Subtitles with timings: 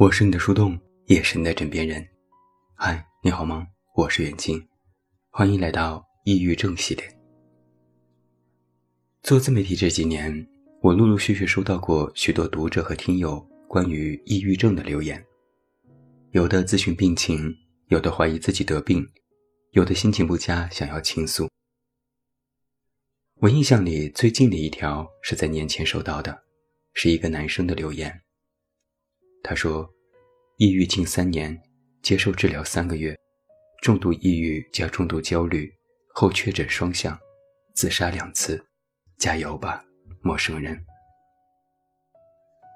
[0.00, 2.02] 我是你的树洞，也是你的枕边人。
[2.74, 3.66] 嗨，你好吗？
[3.94, 4.58] 我是远近，
[5.28, 7.04] 欢迎来到抑郁症系列。
[9.22, 10.48] 做自媒体这几年，
[10.80, 15.22] 我陆陆续续收到过许多读者和听友关于抑郁症的留言，
[16.30, 17.54] 有的咨询病情，
[17.88, 19.06] 有的怀疑自己得病，
[19.72, 21.46] 有的心情不佳想要倾诉。
[23.34, 26.44] 我印象里最近的一条是在年前收到的，
[26.94, 28.22] 是一个男生的留言。
[29.42, 29.88] 他说
[30.58, 31.58] ：“抑郁近三年，
[32.02, 33.16] 接受治疗三个月，
[33.82, 35.72] 重度抑郁加重度焦虑，
[36.14, 37.18] 后确诊双向，
[37.74, 38.62] 自杀两次，
[39.18, 39.84] 加油吧，
[40.22, 40.78] 陌生人。”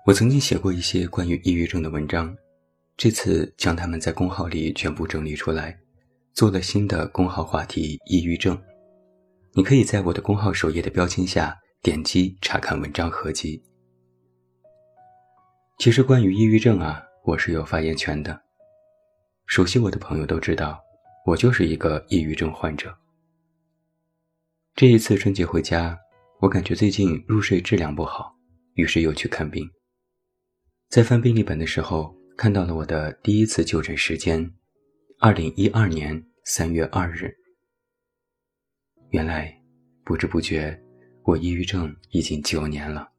[0.06, 2.34] 我曾经写过一些关于抑郁症的文章，
[2.96, 5.78] 这次将它们在公号里全部整理出来，
[6.32, 8.60] 做了新的公号话题“抑郁症”。
[9.56, 13.62] 你可以在我的公号首页的标签下点击查看文章合集。
[15.78, 18.40] 其实关于抑郁症啊，我是有发言权的。
[19.46, 20.80] 熟悉我的朋友都知道，
[21.26, 22.96] 我就是一个抑郁症患者。
[24.74, 25.98] 这一次春节回家，
[26.40, 28.34] 我感觉最近入睡质量不好，
[28.74, 29.68] 于是又去看病。
[30.88, 34.48] 在翻病历本的时候，看到了我的第一次就诊时间，
[35.18, 37.34] 二零一二年三月二日。
[39.10, 39.54] 原来，
[40.04, 40.80] 不知不觉，
[41.24, 43.10] 我抑郁症已经九年了。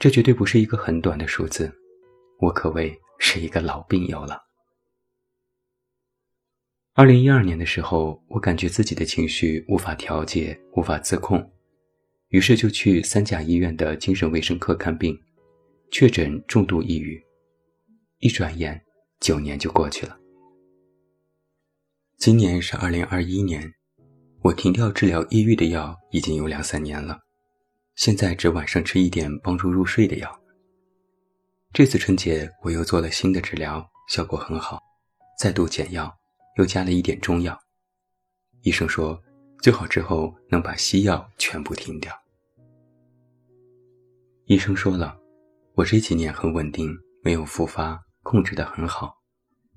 [0.00, 1.70] 这绝对不是一个很短的数字，
[2.38, 4.40] 我可谓是一个老病友了。
[6.94, 11.52] 二零一二年的时候，我感觉自己的情绪无法调节、无法自控，
[12.28, 15.14] 于是就去三甲医院的精神卫生科看病，
[15.90, 17.22] 确诊重度抑郁。
[18.20, 18.82] 一转眼，
[19.20, 20.18] 九年就过去了。
[22.16, 23.70] 今年是二零二一年，
[24.40, 27.20] 我停掉治疗抑郁的药已经有两三年了。
[27.96, 30.40] 现在只晚上吃一点帮助入睡的药。
[31.72, 34.82] 这次春节我又做了新的治疗，效果很好，
[35.38, 36.12] 再度减药，
[36.56, 37.58] 又加了一点中药。
[38.62, 39.22] 医生说
[39.60, 42.12] 最好之后能把西药全部停掉。
[44.46, 45.16] 医生说了，
[45.74, 46.92] 我这几年很稳定，
[47.22, 49.14] 没有复发，控制得很好，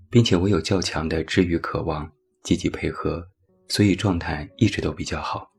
[0.09, 2.11] 并且我有较强的治愈渴望，
[2.41, 3.23] 积极配合，
[3.67, 5.52] 所以状态一直都比较好。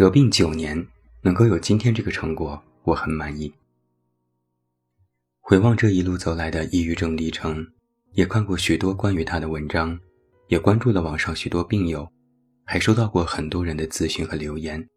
[0.00, 0.88] 得病九年，
[1.20, 3.52] 能够有今天这个成果，我很满意。
[5.40, 7.70] 回望这一路走来的抑郁症历程，
[8.12, 10.00] 也看过许多关于他的文章，
[10.48, 12.10] 也关注了网上许多病友，
[12.64, 14.88] 还收到过很多人的咨询和留言。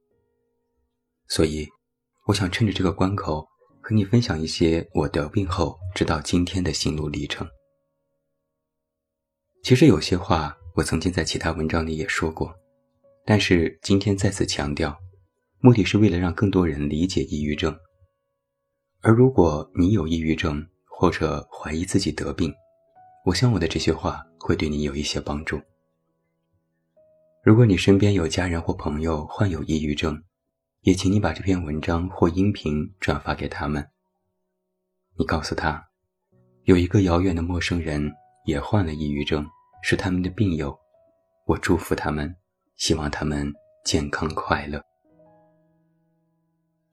[1.28, 1.68] 所以，
[2.28, 3.46] 我想趁着这个关口，
[3.82, 7.46] 和你分享一些我得病后直到今天的心路历程。
[9.64, 12.58] 其实有些话，我曾经在其他文章里也说过。
[13.26, 14.98] 但是今天再次强调，
[15.60, 17.74] 目的是为了让更多人理解抑郁症。
[19.00, 22.54] 而如果你有抑郁症或者怀疑自己得病，
[23.26, 25.62] 我想我的这些话会对你有一些帮助。
[27.44, 30.22] 如果你身边有家人或朋友患有抑郁症，
[30.82, 33.90] 也请你把这篇文章或音频转发给他们。
[35.18, 35.90] 你告诉他，
[36.64, 38.12] 有一个遥远的陌生人
[38.46, 39.46] 也患了抑郁症，
[39.82, 40.78] 是他们的病友，
[41.46, 42.36] 我祝福他们。
[42.76, 43.52] 希望他们
[43.86, 44.82] 健康快乐。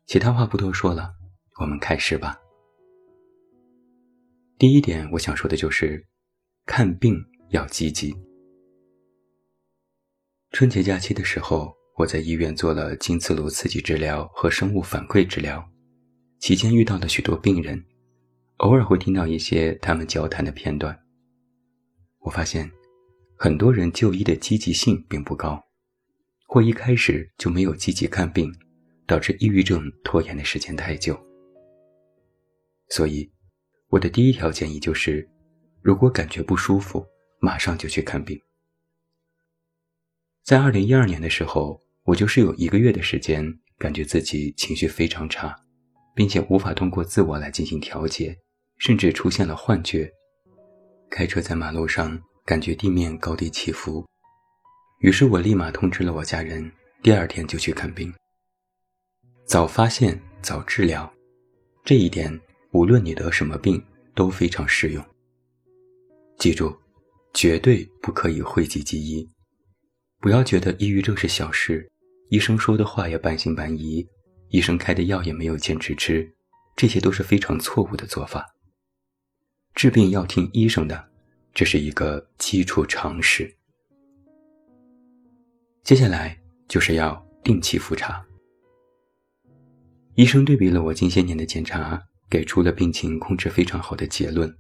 [0.07, 1.13] 其他话不多说了，
[1.61, 2.37] 我们开始吧。
[4.59, 6.07] 第一点，我想说的就是，
[6.67, 7.17] 看病
[7.51, 8.15] 要积极。
[10.51, 15.65] 春节假期的时候，我在医院做了经磁炉刺激治疗和生物反馈治疗，
[16.41, 17.83] 期间遇到了许多病人，
[18.59, 20.99] 偶尔会听到一些他们交谈的片段。
[22.19, 22.71] 我发现，
[23.37, 25.63] 很多人就医的积极性并不高。
[26.53, 28.53] 或一开始就没有积极看病，
[29.07, 31.17] 导致抑郁症拖延的时间太久。
[32.89, 33.31] 所以，
[33.87, 35.31] 我的第一条建议就是，
[35.81, 37.07] 如果感觉不舒服，
[37.39, 38.37] 马上就去看病。
[40.43, 43.47] 在二零一二年的时候，我就是有一个月的时间，
[43.79, 45.57] 感觉自己情绪非常差，
[46.17, 48.37] 并且无法通过自我来进行调节，
[48.79, 50.11] 甚至出现了幻觉。
[51.09, 54.05] 开车在马路上，感觉地面高低起伏。
[55.01, 56.71] 于是我立马通知了我家人，
[57.03, 58.13] 第二天就去看病。
[59.47, 61.11] 早发现早治疗，
[61.83, 62.39] 这一点
[62.73, 63.83] 无论你得什么病
[64.15, 65.03] 都非常适用。
[66.39, 66.79] 记住，
[67.33, 69.27] 绝对不可以讳疾忌医，
[70.21, 71.91] 不要觉得抑郁症是小事，
[72.29, 74.07] 医生说的话也半信半疑，
[74.51, 76.31] 医生开的药也没有坚持吃，
[76.77, 78.47] 这些都是非常错误的做法。
[79.75, 81.09] 治病要听医生的，
[81.55, 83.57] 这是一个基础常识。
[85.83, 86.39] 接下来
[86.69, 88.25] 就是要定期复查。
[90.15, 94.55] 医生对比了我近些年的检查，给出了病情控制非常好的结论。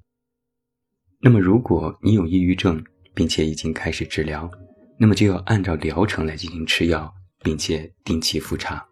[1.20, 2.82] 那么，如果你有抑郁症，
[3.12, 4.50] 并且已经开始治疗，
[4.98, 7.12] 那么就要按照疗程来进行吃药，
[7.42, 8.86] 并且定期复查。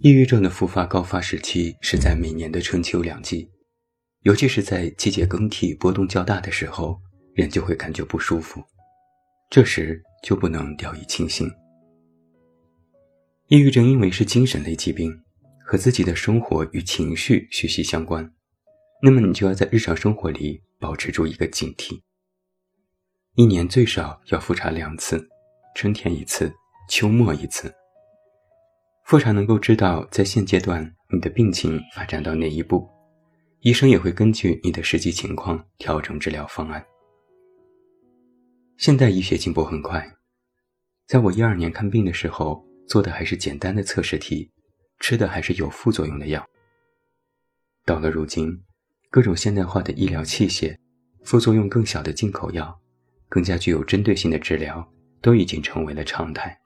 [0.00, 3.48] 抑郁症的复发高发时期是在每年的春秋两季，
[4.22, 7.00] 尤其是在季节更替波动较大的时候，
[7.34, 8.64] 人就会感觉不舒服，
[9.50, 11.50] 这时就不能掉以轻心。
[13.48, 15.12] 抑郁症因为是精神类疾病，
[15.66, 18.32] 和自己的生活与情绪息息相关，
[19.02, 22.00] 那么你就要在日常生活里保持住一个警惕。
[23.34, 25.28] 一年最少要复查两次，
[25.74, 26.52] 春天一次，
[26.88, 27.74] 秋末一次。
[29.04, 32.88] 复查能够知道在现阶段你的病情发展到哪一步，
[33.62, 36.84] 医生也会根据你的实际情况调整治疗方案。
[38.80, 40.10] 现代医学进步很快，
[41.06, 42.66] 在我一二年看病的时候。
[42.88, 44.50] 做的还是简单的测试题，
[44.98, 46.44] 吃的还是有副作用的药。
[47.84, 48.60] 到了如今，
[49.10, 50.76] 各种现代化的医疗器械、
[51.22, 52.76] 副作用更小的进口药、
[53.28, 54.84] 更加具有针对性的治疗，
[55.20, 56.58] 都已经成为了常态。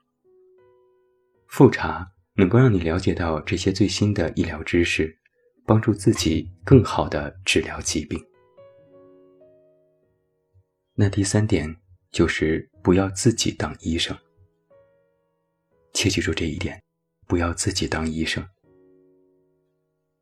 [1.45, 5.15] 复查能够让你了解到这些最新的医疗知识，
[5.63, 8.19] 帮助自己更好的治疗疾病。
[10.95, 11.75] 那第三点
[12.15, 14.17] 就是不要自己当医生。
[15.91, 16.81] 切记住这一点，
[17.27, 18.41] 不要自己当医生。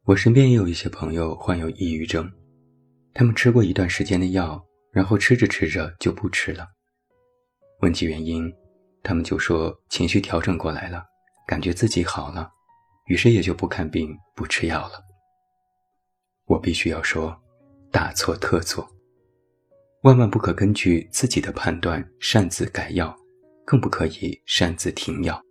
[0.06, 2.28] 我身边也有一些朋友患有抑郁症，
[3.14, 4.60] 他们吃过一段时间的药，
[4.92, 6.68] 然后吃着吃着就不吃了。
[7.82, 8.52] 问起原因，
[9.04, 11.06] 他们就说情绪调整过来了，
[11.46, 12.50] 感觉自己好了，
[13.06, 15.00] 于是也就不看病、不吃药了。
[16.46, 17.40] 我必须要说，
[17.92, 18.90] 大错特错，
[20.04, 23.18] 万万不可根据自己的判断擅自改药，
[23.64, 25.42] 更不可以擅自停药。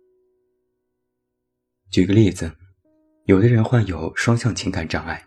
[1.89, 2.51] 举个例子，
[3.25, 5.23] 有的人患有双向情感障碍。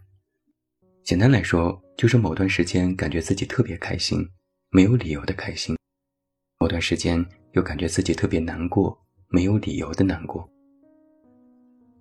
[1.02, 4.24] 简单来说，就是某段时间感觉自己特别开心，
[4.70, 5.74] 没有理由的开心；
[6.60, 7.24] 某段时间
[7.54, 8.96] 又感觉自己特别难过，
[9.26, 10.48] 没有理由的难过。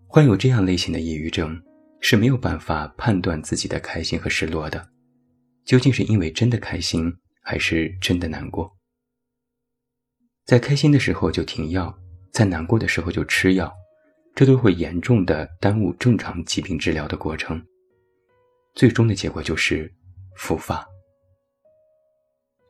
[0.05, 1.59] 患有这样类型的抑郁症，
[2.01, 4.87] 是没有办法判断自己的开心和失落的，
[5.65, 8.71] 究竟是因为真的开心，还是真的难过？
[10.45, 11.97] 在开心的时候就停药，
[12.31, 13.73] 在难过的时候就吃药。
[14.35, 17.65] 这都会严重的耽误正常疾病治疗的过程，
[18.73, 19.89] 最终的结果就是
[20.35, 20.85] 复发。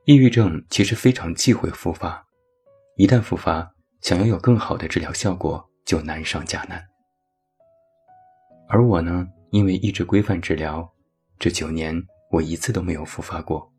[0.06, 2.24] 抑郁症其实非常忌讳复发，
[2.98, 3.68] 一旦复发，
[4.02, 6.80] 想要有更好的治疗效果就难上加难。
[8.70, 10.88] 而我呢，因为一直规范治疗，
[11.40, 12.00] 这九年
[12.36, 13.72] 我一次都没有复发过，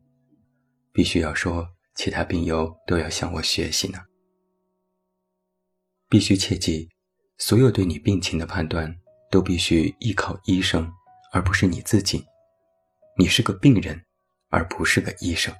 [0.91, 3.99] 必须要说，其他病友都要向我学习呢。
[6.09, 6.89] 必须切记。
[7.39, 8.97] 所有对你病情的判断
[9.31, 10.91] 都必须依靠医生，
[11.33, 12.25] 而不是你自己。
[13.19, 14.03] 你是个病人，
[14.49, 15.55] 而不是个医生。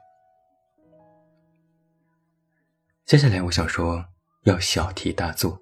[3.05, 4.03] 接下来我想说，
[4.45, 5.61] 要小题大做。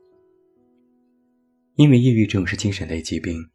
[1.74, 3.50] 因为抑郁症是精神类疾病，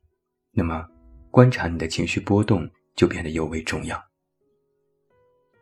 [0.51, 0.85] 那么
[1.31, 4.01] 观察你的情绪波动就变得尤为重要。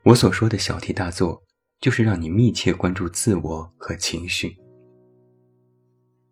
[0.04, 1.44] 我所说的小题大做，
[1.82, 4.58] 就是让你密切关注自我和情绪。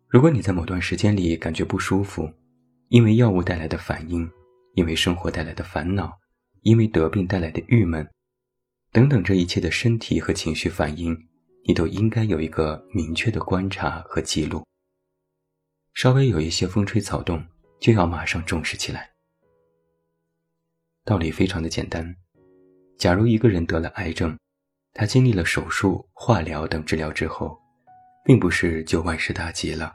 [0.08, 2.32] 如果你在某段时间里感觉不舒服，
[2.88, 4.30] 因为药物带来的反应，
[4.74, 6.12] 因为生活带来的烦恼，
[6.62, 8.08] 因为得病带来的郁闷，
[8.92, 11.16] 等等，这一切的身体和情绪反应，
[11.66, 14.64] 你都应该有一个明确的观察和记录。
[15.92, 17.44] 稍微有一些风吹草动，
[17.80, 19.15] 就要马上重视起来。
[21.06, 22.14] 道理非常的简单，
[22.98, 24.38] 假如一个人得了癌症，
[24.92, 27.56] 他经历了手术、化疗等治疗之后。
[28.26, 29.94] 并不是就万事大吉了，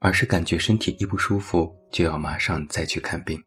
[0.00, 3.40] 而是感觉身体一不舒服就要马上再去看病。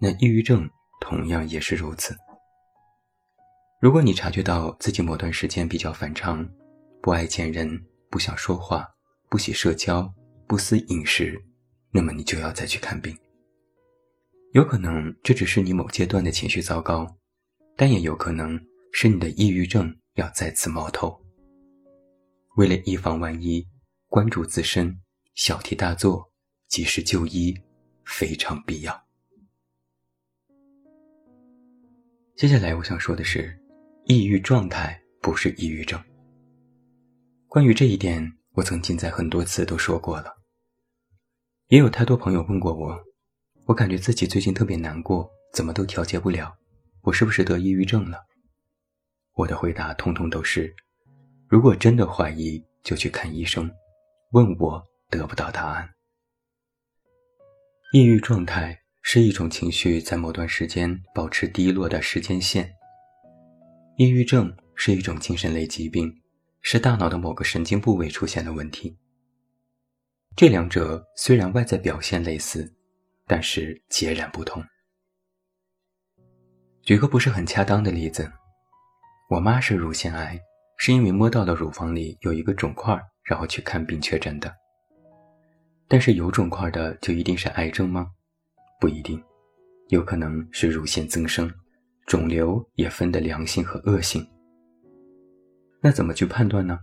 [0.00, 0.68] 那抑郁症
[1.00, 2.16] 同样也是如此。
[3.80, 6.44] 如果你察觉到自己某段时间比较反常，
[7.00, 7.80] 不爱见人，
[8.10, 8.84] 不想说话，
[9.30, 10.12] 不喜社交，
[10.48, 11.40] 不思饮食，
[11.92, 13.16] 那么你就要再去看病。
[14.52, 17.06] 有可能这只是你某阶段的情绪糟糕，
[17.76, 18.58] 但也有可能
[18.92, 21.14] 是你的抑郁症要再次冒头。
[22.56, 23.66] 为了以防万一，
[24.08, 24.98] 关注自身，
[25.34, 26.32] 小题大做，
[26.66, 27.54] 及时就医
[28.06, 29.04] 非常必要。
[32.34, 33.54] 接下来我想说的是，
[34.06, 36.02] 抑郁状态不是抑郁症。
[37.48, 40.38] 关于这一点，我曾经在很多次都说过了。
[41.68, 42.98] 也有太多朋友问过我，
[43.68, 46.56] 我感觉自己最近特别难过，怎么都调节不了，
[47.02, 48.24] 我是不是得抑郁症了？
[49.34, 50.74] 我的回答通通都是。
[51.46, 53.70] 如果真的怀疑，就去看医生。
[54.30, 55.86] 问我得不到答案。
[57.92, 62.72] 抑郁状态是一种情绪在某段时间保持低落的时间线。
[63.98, 66.22] 抑郁症是一种精神类疾病，
[66.62, 68.96] 是大脑的某个神经部位出现了问题。
[70.34, 72.74] 这两者虽然外在表现类似，
[73.28, 74.64] 但是截然不同。
[76.82, 78.32] 举个不是很恰当的例子，
[79.28, 80.40] 我妈是乳腺癌，
[80.78, 84.50] 是因为摸到了乳房里有一个肿块，然后去看病确诊的。
[85.86, 88.10] 但是有肿块的就一定是癌症吗？
[88.80, 89.22] 不一定，
[89.88, 91.52] 有可能是乳腺增生，
[92.06, 94.26] 肿瘤也分的良性和恶性。
[95.82, 96.78] 那怎么去判断呢？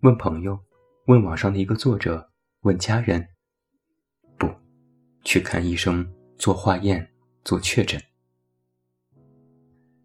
[0.00, 0.58] 问朋友，
[1.06, 3.28] 问网上的一个作者，问家人？
[5.24, 6.08] 去看医生，
[6.38, 7.10] 做化验，
[7.44, 8.00] 做确诊。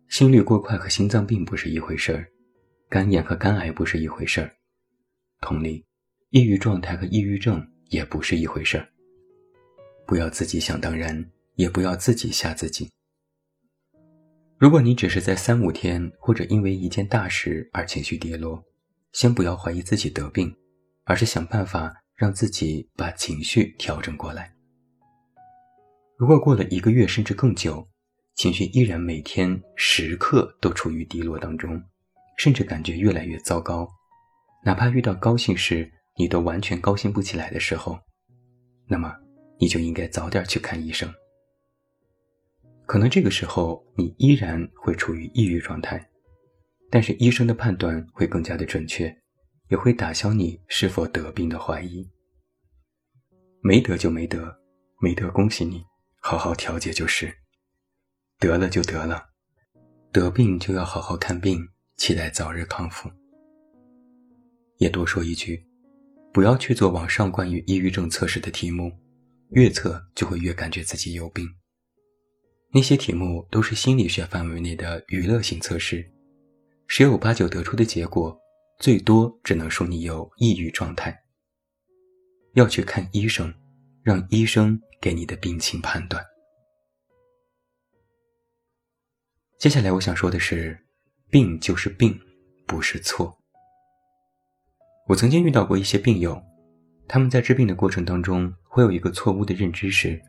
[0.09, 2.27] 心率过快和心脏病不是一回事儿，
[2.89, 4.51] 肝炎和肝癌不是一回事儿。
[5.41, 5.85] 同理，
[6.29, 7.65] 抑郁状态和抑郁症。
[7.89, 8.89] 也不是一回事儿。
[10.07, 12.89] 不要自己想当然，也不要自己吓自己。
[14.57, 18.61] 如果你只是在三五天或者因为一件大事而情绪跌落，
[19.11, 20.53] 先不要怀疑自己得病，
[21.03, 24.51] 而是想办法让自己把情绪调整过来。
[26.17, 27.87] 如果过了一个月甚至更久，
[28.35, 31.81] 情绪依然每天时刻都处于低落当中，
[32.37, 33.87] 甚至感觉越来越糟糕，
[34.63, 35.91] 哪怕遇到高兴事。
[36.17, 37.99] 你都完全高兴不起来的时候，
[38.87, 39.13] 那么
[39.59, 41.13] 你就应该早点去看医生。
[42.85, 46.09] 可能这个时候你依然会处于抑郁状态，
[46.89, 49.13] 但是医生的判断会更加的准确，
[49.67, 52.09] 也会打消你是否得病的怀疑。
[53.59, 54.57] 没得就没得，
[55.01, 55.83] 没得恭喜你，
[56.27, 57.27] 好好调节就是；
[58.39, 59.29] 得了就得了，
[60.11, 63.11] 得病就要好好看病，期待早日康复。
[64.77, 65.63] 也多说一句。
[66.33, 68.91] 不要去做网上关于抑郁症测试的题目，
[69.51, 71.47] 越测就会越感觉自己有病。
[72.71, 76.11] 那些题目都是心理学范围内的娱乐性测试，
[76.87, 78.35] 十有八九得出的结果，
[78.79, 81.15] 最多只能说你有抑郁状态。
[82.55, 83.53] 要去看医生，
[84.05, 86.23] 让医生给你的病情判断。
[89.57, 90.79] 接下来我想说的是，
[91.31, 92.15] 病就是病，
[92.67, 93.35] 不是错。
[95.07, 96.39] 我曾经遇到过一些病友，
[97.07, 100.21] 他们在治病的过程当中会有一个错误的认知是，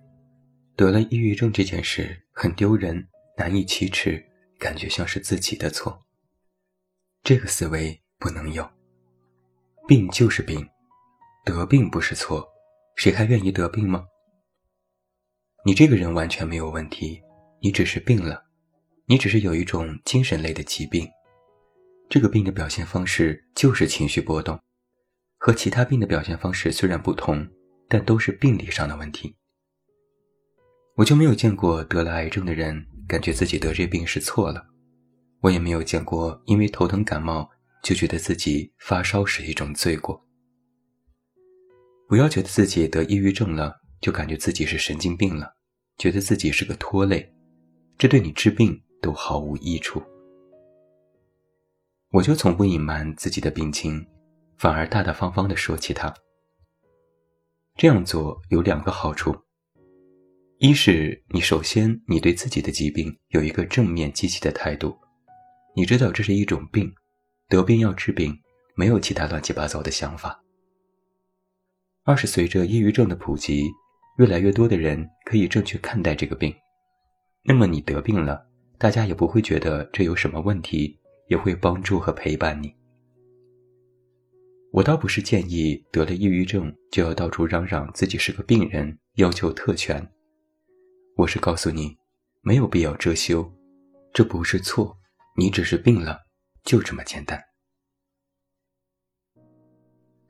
[0.75, 3.07] 得了抑郁症这件事很丢人，
[3.37, 4.25] 难以启齿，
[4.59, 6.03] 感觉像是自己的错。
[7.23, 8.67] 这个思维不能有，
[9.87, 10.67] 病就是病，
[11.45, 12.49] 得病不是错，
[12.97, 14.07] 谁还愿意得病吗？
[15.67, 17.21] 你这个人完全没有问题，
[17.61, 18.43] 你只是病了，
[19.05, 21.07] 你只是有一种精神类的疾病，
[22.09, 24.59] 这个病的表现方式就是情绪波动。
[25.37, 27.47] 和其他病的表现方式虽然不同，
[27.87, 29.37] 但都是病理上的问题。
[30.95, 34.67] 我就没有见过得了癌症的人感觉自己得这病是错了，
[35.41, 37.51] 我也没有见过因为头疼感冒
[37.83, 40.26] 就觉得自己发烧是一种罪过。
[42.09, 45.55] 不要觉得自己得抑郁症了就感觉自己是神经病了，
[45.99, 47.33] 觉得自己是个拖累，
[47.99, 50.03] 这对你治病都毫无益处。
[52.11, 54.07] 我就从不隐瞒自己的病情。
[54.59, 56.15] 反而大大方方地说起它。
[57.77, 59.37] 这样做有两个好处：
[60.57, 64.97] 一是你首先你对自己的疾病有一个正面积极的态度，
[65.75, 66.91] 你知道这是一种病，
[67.49, 68.35] 得病要治病，
[68.75, 70.31] 没有其他乱七八糟的想法；
[72.07, 73.69] 二是随着抑郁症的普及，
[74.19, 76.55] 越来越多的人可以正确看待这个病，
[77.43, 78.47] 那么你得病了，
[78.79, 80.97] 大家也不会觉得这有什么问题，
[81.27, 82.73] 也会帮助和陪伴你。
[84.71, 90.09] 我倒不是建议得了抑郁症就要到处嚷嚷自己是个病人，要求特权。
[91.17, 91.97] 我是告诉你，
[92.41, 93.53] 没有必要遮羞，
[94.13, 94.97] 这不是错，
[95.37, 96.21] 你只是病了，
[96.63, 97.43] 就这么简单。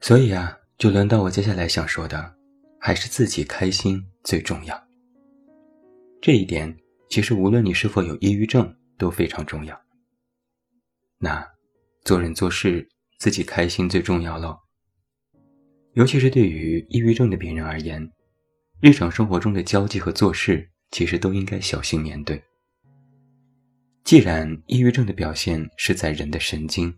[0.01, 2.35] 所以啊，就轮到我接下来想说的，
[2.81, 4.89] 还是自己开心最重要。
[6.21, 6.77] 这一点
[7.09, 9.81] 其实无论你是否有抑郁症都非常重要。
[11.19, 11.47] 那
[12.05, 12.89] 做人做事。
[13.19, 14.55] 自己开心最重要喽。
[15.95, 18.07] 尤其是对于抑郁症的病人而言，
[18.79, 22.45] 日常生活中的交际和做事，其实都应该小心面对。
[24.05, 26.95] 既然抑郁症的表现是在人的神经，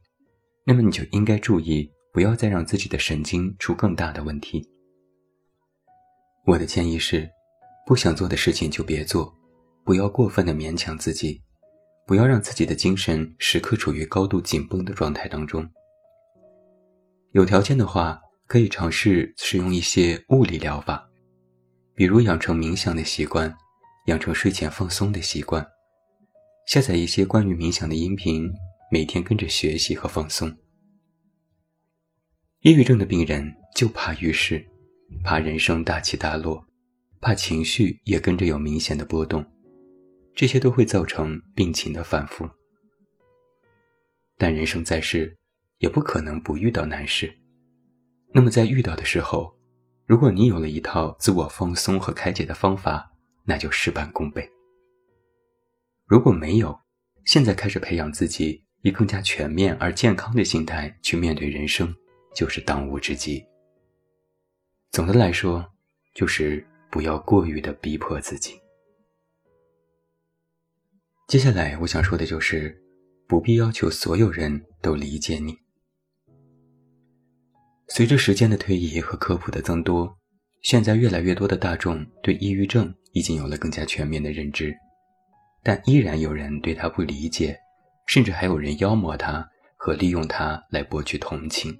[0.67, 4.69] 那么你就应该注意，不要再让自己的神经出更大的问题。
[6.47, 7.29] 我的建议是，
[7.87, 9.33] 不想做的事情就别做，
[9.85, 11.41] 不要过分的勉强自己，
[12.07, 15.69] 不要让自己的精神时刻处于高度紧绷的状态当中。
[17.33, 21.07] 有条件的话，可以尝试使用一些物理疗法，
[21.95, 23.55] 比如养成冥想的习惯，
[24.07, 25.67] 养成睡前放松的习惯，
[26.67, 28.51] 下载一些关于冥想的音频，
[28.91, 30.51] 每天跟着学习和放松。
[32.63, 34.67] 抑郁症的病人就怕遇事，
[35.23, 36.67] 怕人生大起大落，
[37.21, 39.47] 怕情绪也跟着有明显的波动，
[40.35, 42.49] 这些都会造成病情的反复。
[44.37, 45.37] 但人生在世，
[45.79, 47.33] 也不可能不遇到难事。
[48.33, 49.57] 那么在遇到的时候，
[50.05, 53.09] 如果你有了一套自我放松和开解的方法，
[53.45, 54.51] 那就事半功倍。
[56.07, 56.77] 如果没有，
[57.25, 61.95] 现在开始培养自己以更加全面而健康的心态去面对人生。
[62.39, 63.45] 就是当务之急。
[64.93, 65.67] 总的来说，
[66.15, 68.55] 就是不要过于的逼迫自己。
[71.27, 72.81] 接下来我想说的就是，
[73.27, 75.59] 不必要求所有人都理解你。
[77.89, 80.17] 随着时间的推移和科普的增多，
[80.63, 84.73] 现在越来越多的大众对抑郁症已经有了更加全面的认知，
[85.65, 87.59] 但依然有人对他不理解，
[88.07, 89.45] 甚至还有人妖魔他
[89.77, 91.77] 和利用他来博取同情。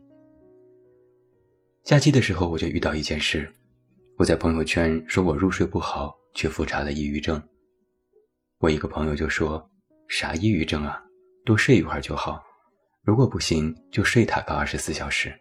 [1.89, 3.51] 假期的时候，我就遇到一件事，
[4.19, 7.43] 我在朋友圈说我入睡不好，却复查了抑郁症。
[8.59, 9.67] 我一个朋友就说
[10.07, 11.03] ：“啥抑郁症啊？
[11.47, 12.45] 多睡一会儿就好，
[13.03, 15.33] 如果不行就睡他个二十四小时。”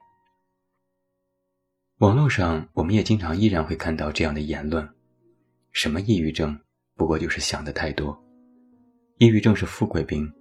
[1.99, 4.87] 网络上我们也经常依然会看到这样的言论
[5.73, 6.57] ：“什么抑郁症？
[6.95, 8.17] 不过就是想的太多。
[9.17, 10.31] 抑郁症是富贵病，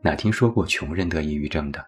[0.00, 1.84] 哪听说过穷人得抑郁症的？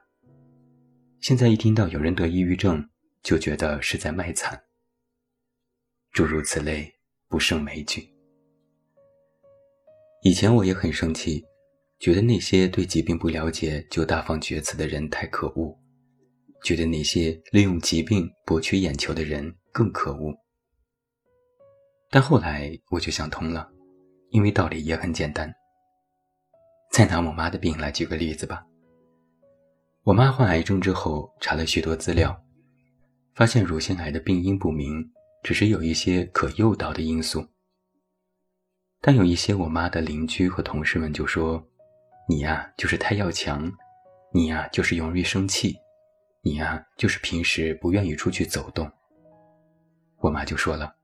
[1.21, 2.85] 现在一听到有人得抑郁症。”
[3.23, 4.61] 就觉得是在卖惨。
[6.13, 6.93] 诸如此类，
[7.29, 8.09] 不胜枚举。
[10.23, 11.45] 以前我也很生气，
[12.01, 15.79] 觉得那些对疾病不了解就大放厥词的人太可恶，
[16.65, 20.35] 觉得那些利用疾病博取眼球的人更可恶。
[22.11, 23.71] 但后来我就想通了，
[24.31, 25.53] 因为道理也很简单。
[26.91, 28.67] 再拿我妈的病来举个例子吧。
[30.03, 32.43] 我妈患癌症之后，查了许多资料。
[33.39, 35.09] 发现乳腺癌的病因不明，
[35.45, 37.47] 只是有一些可诱导的因素。
[39.01, 41.65] 但有一些我妈的邻居和同事们就说
[42.29, 43.71] ：“你呀，就是太要强；
[44.35, 45.71] 你呀，就是容易生气；
[46.43, 48.91] 你呀，就是平时不愿意出去走动。”
[50.19, 50.97] 我妈就说了：“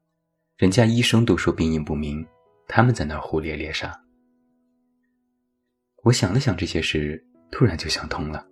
[0.58, 2.26] 人家医生都说病因不明，
[2.66, 3.96] 他们在那胡咧咧啥？”
[6.02, 8.44] 我想了想这些事，突然就想通了。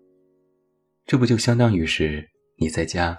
[1.04, 3.18] 这不就相当于是你在家。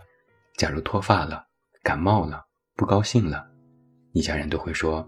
[0.55, 1.47] 假如脱发了、
[1.81, 3.49] 感冒了、不高兴了，
[4.11, 5.07] 你家人都会说：“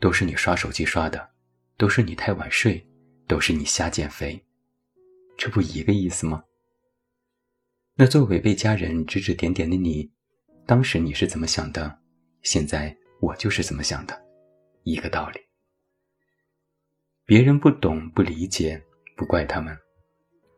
[0.00, 1.28] 都是你刷手机刷的，
[1.76, 2.86] 都是你太晚睡，
[3.26, 4.40] 都是你瞎减肥。”
[5.36, 6.44] 这不一个意思吗？
[7.94, 10.10] 那作为被家人指指点点的你，
[10.66, 11.98] 当时你是怎么想的？
[12.42, 14.18] 现在我就是怎么想的，
[14.84, 15.40] 一个道理。
[17.24, 18.80] 别人不懂、不理解，
[19.16, 19.76] 不怪他们，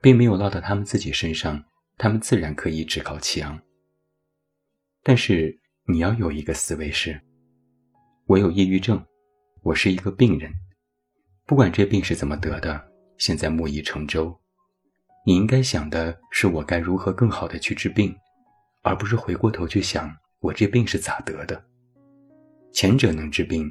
[0.03, 1.65] 并没有落到他们自己身上，
[1.97, 3.59] 他们自然可以趾高气昂。
[5.09, 7.19] 但是你要有一个思维是：
[8.27, 9.03] 我有抑郁症，
[9.63, 10.53] 我是一个病人，
[11.47, 14.39] 不管这病是怎么得的，现在木已成舟。
[15.25, 18.15] 你应该想的是我该如何更好的去治病，
[18.83, 21.65] 而不是回过头去想我这病是咋得的。
[22.71, 23.67] 前者能治病，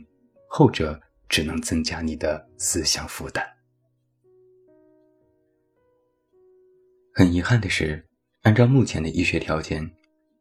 [0.49, 3.45] 后者只能增加你的思想负担。
[7.13, 8.03] 很遗憾的是，
[8.41, 9.96] 按照目前的医学条件。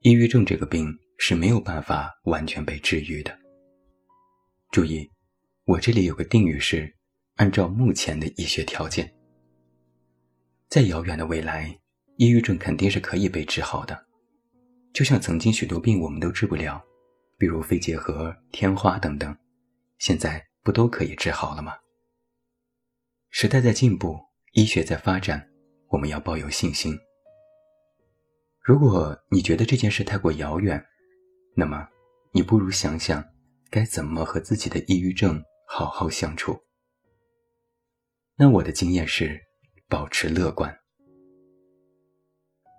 [0.07, 3.37] 抑郁症这个病是没有办法完全被治愈的。
[4.71, 5.11] 注意，
[5.65, 6.95] 我这里有个定语是
[7.35, 9.13] 按照目前的医学条件。
[10.69, 11.77] 在遥远的未来，
[12.19, 14.01] 抑郁症肯定是可以被治好的。
[14.93, 16.81] 就像曾经许多病我们都治不了，
[17.37, 19.37] 比如肺结核、天花等等，
[19.99, 21.73] 现在不都可以治好了吗？
[23.31, 24.17] 时代在进步，
[24.53, 25.49] 医学在发展，
[25.89, 26.97] 我们要抱有信心。
[28.67, 30.85] 如果你觉得这件事太过遥远，
[31.55, 31.87] 那么
[32.33, 33.25] 你不如想想
[33.71, 36.59] 该怎么和自己的抑郁症好好相处。
[38.35, 39.41] 那我的经验是
[39.89, 40.77] 保持乐观。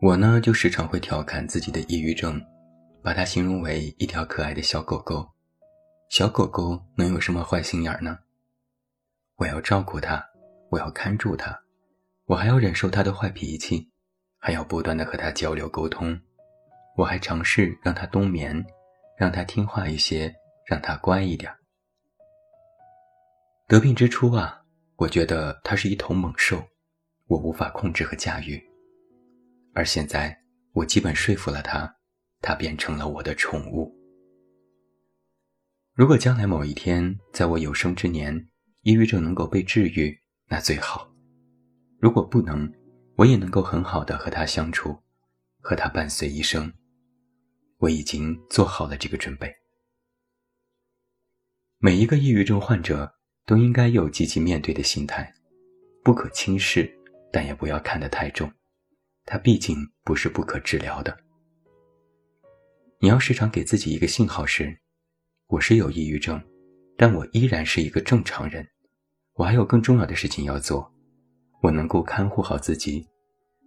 [0.02, 2.38] 我呢就时常会调侃自己的抑郁症，
[3.02, 5.26] 把它形容为一条可爱的小狗狗。
[6.10, 8.20] 小狗狗能有什么坏心眼呢？
[9.38, 10.22] 我要照顾它，
[10.70, 11.58] 我要看住它，
[12.26, 13.90] 我还要忍受它的坏脾气。
[14.48, 16.18] 还要不断的和他交流沟通，
[16.96, 18.66] 我还尝试让他冬眠，
[19.18, 20.34] 让他听话一些，
[20.66, 21.54] 让他乖一点。
[23.68, 24.64] 得病之初啊，
[24.96, 26.66] 我觉得它是一头猛兽，
[27.26, 28.58] 我无法控制和驾驭。
[29.74, 30.40] 而现在，
[30.72, 31.94] 我基本说服了他，
[32.40, 33.94] 他变成了我的宠物。
[35.94, 38.48] 如果将来某一天，在我有生之年，
[38.84, 41.06] 抑郁症能够被治愈，那最好；
[42.00, 42.72] 如果不能，
[43.18, 44.96] 我也能够很好的和他相处，
[45.60, 46.72] 和他伴随一生。
[47.80, 49.52] 我已经做好了这个准备。
[51.80, 53.12] 每一个抑郁症患者
[53.46, 55.34] 都应该有积极面对的心态，
[56.04, 56.92] 不可轻视，
[57.32, 58.52] 但也不要看得太重。
[59.26, 61.18] 它毕竟不是不可治疗的。
[63.00, 64.78] 你要时常给自己一个信号是。
[65.48, 66.40] 我是有抑郁症，
[66.98, 68.68] 但我依然是一个正常人。
[69.34, 70.94] 我还有更重要的事情要做，
[71.62, 73.08] 我能够看护好自己。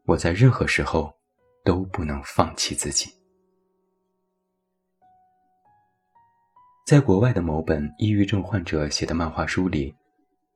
[0.07, 1.12] 我在任何时候
[1.64, 3.11] 都不能放弃自己。
[6.87, 9.94] 在国外的某本抑郁症患者写的漫画书里，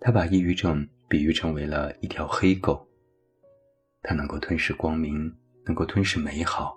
[0.01, 2.87] 他把抑郁症比喻成为了一条黑狗。
[4.03, 5.33] 它能够吞噬光明，
[5.65, 6.77] 能够吞噬美好。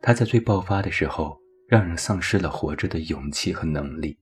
[0.00, 1.40] 它在最爆发的时候。
[1.68, 4.18] 让人丧失了活着的勇气和能力。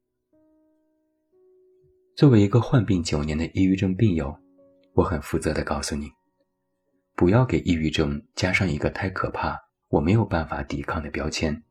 [2.15, 4.33] 作为一个患病九年的抑郁症病友，
[5.01, 6.13] 我很负责的告诉你，
[7.17, 9.59] 不要给抑郁症加上一个太可怕、
[9.89, 11.63] 我没有办法抵抗的标签。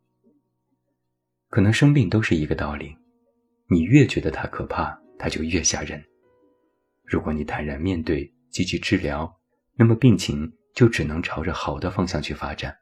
[1.49, 2.97] 可能生病都是一个道理，
[3.67, 6.03] 你越觉得它可怕，它就越吓人。
[7.03, 9.39] 如果你坦然面对、积极治疗，
[9.75, 12.75] 那么病情就只能朝着好的方向去发展。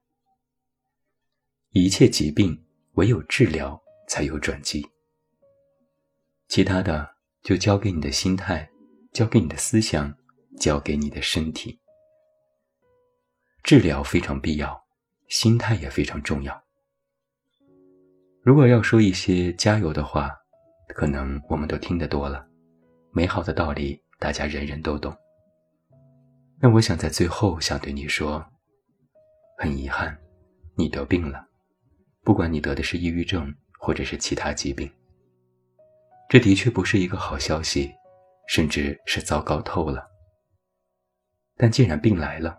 [1.72, 2.64] 一切疾病。
[2.94, 4.90] 唯有治疗才有转机，
[6.48, 7.08] 其他的
[7.44, 8.68] 就交给你的心态，
[9.14, 10.18] 交给你的思想，
[10.60, 11.80] 交给你的身体。
[13.64, 14.86] 治疗非常必要，
[15.28, 16.64] 心态也非常重要。
[18.44, 20.32] 如果要说一些加油的话，
[20.96, 22.48] 可能我们都听得多了，
[23.12, 25.14] 美好的道理大家人人都懂。
[26.60, 28.44] 那我想在最后想对你说，
[29.58, 30.18] 很遗憾，
[30.76, 31.46] 你得病了。
[32.24, 34.90] 不管你得的是抑郁症，或者是其他疾病，
[36.30, 37.92] 这的确不是一个好消息，
[38.48, 40.08] 甚至是糟糕透了。
[41.58, 42.58] 但既然病来了，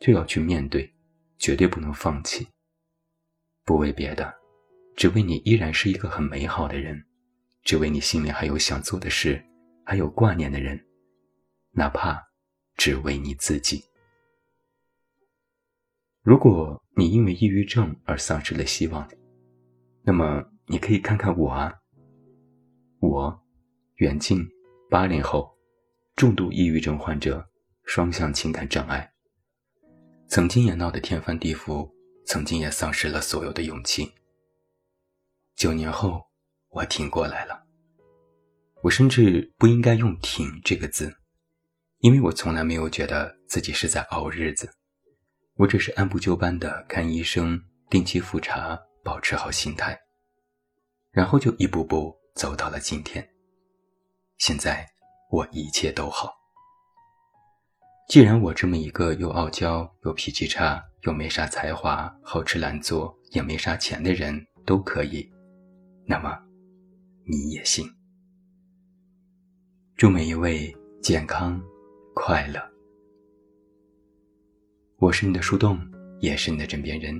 [0.00, 0.92] 就要去面对，
[1.38, 2.48] 绝对不能放弃。
[3.64, 4.34] 不为别的，
[4.96, 7.04] 只为你依然是一个很美好的人，
[7.62, 9.44] 只为你心里还有想做的事，
[9.84, 10.84] 还有挂念的人，
[11.70, 12.20] 哪怕
[12.76, 13.84] 只为你自己。
[16.22, 19.08] 如果你因为抑郁症而丧失了希望，
[20.02, 21.72] 那么你可以看看我啊，
[23.00, 23.42] 我，
[23.96, 24.46] 远近，
[24.90, 25.56] 八零后，
[26.16, 27.49] 重度抑郁症患者，
[27.90, 29.12] 双向情感障碍，
[30.28, 31.90] 曾经也闹得天翻地覆，
[32.24, 34.14] 曾经也丧失了所有的勇气。
[35.56, 36.24] 九年后，
[36.68, 37.66] 我挺过来了。
[38.84, 41.12] 我甚至不应该用“挺”这个字，
[41.98, 44.72] 因为我从来没有觉得自己是在熬日子。
[45.54, 49.98] 我只是按部就班的看医生，定期复查，保持好心态，
[51.10, 53.28] 然后就一步步走到了今天。
[54.38, 54.88] 现在
[55.32, 56.39] 我一切都好。
[58.10, 64.34] 既然我这么一个又傲娇又脾气差又没啥才华、好吃懒做也没啥钱的人
[64.66, 65.24] 都可以，
[66.06, 66.36] 那么
[67.24, 67.88] 你也行。
[69.94, 71.62] 祝每一位健康
[72.12, 72.60] 快乐。
[74.96, 75.78] 我是你的树洞，
[76.18, 77.16] 也是你的枕边人。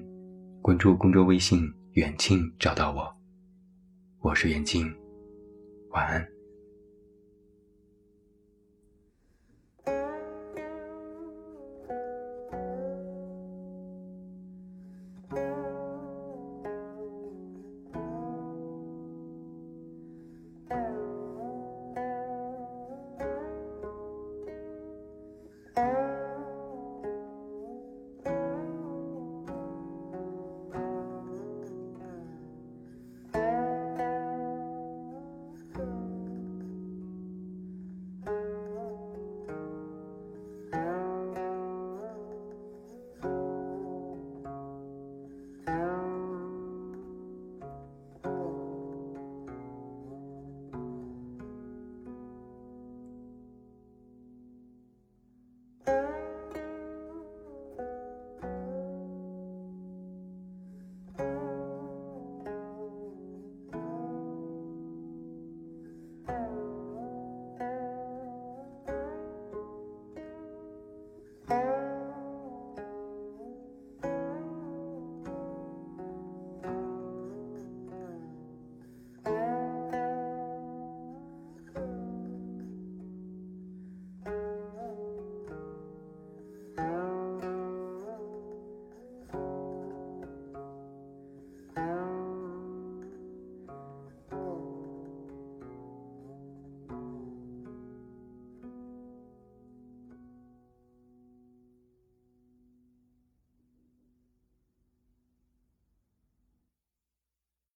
[0.60, 3.16] 关注公众微信“远近”，找到我。
[4.22, 4.92] 我是远近，
[5.90, 6.39] 晚安。